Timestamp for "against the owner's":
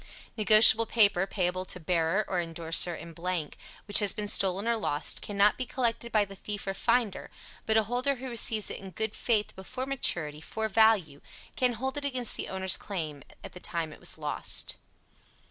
12.05-12.77